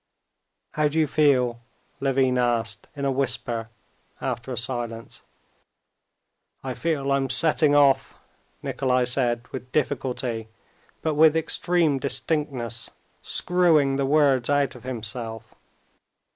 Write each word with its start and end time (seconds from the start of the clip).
"How 0.71 0.87
do 0.87 0.97
you 0.99 1.05
feel?" 1.05 1.59
Levin 1.99 2.39
asked 2.39 2.87
in 2.95 3.05
a 3.05 3.11
whisper, 3.11 3.69
after 4.19 4.51
a 4.51 4.57
silence. 4.57 5.21
"I 6.63 6.73
feel 6.73 7.11
I'm 7.11 7.29
setting 7.29 7.75
off," 7.75 8.15
Nikolay 8.63 9.05
said 9.05 9.47
with 9.49 9.71
difficulty, 9.71 10.47
but 11.03 11.13
with 11.13 11.37
extreme 11.37 11.99
distinctness, 11.99 12.89
screwing 13.21 13.97
the 13.97 14.07
words 14.07 14.49
out 14.49 14.73
of 14.73 14.85
himself. 14.85 15.53